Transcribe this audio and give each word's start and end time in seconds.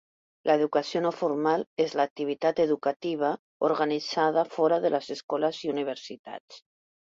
L'educació 0.49 1.01
no 1.05 1.11
formal 1.17 1.65
és 1.85 1.93
l'activitat 1.99 2.63
educativa 2.65 3.31
organitzada 3.69 4.49
fora 4.57 4.83
de 4.87 4.95
les 4.99 5.15
escoles 5.21 5.65
i 5.69 5.75
universitats. 5.79 6.63